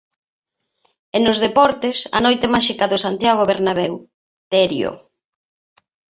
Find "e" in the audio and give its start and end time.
1.15-1.17